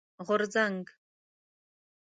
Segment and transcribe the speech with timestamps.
[0.25, 0.85] غورځنګ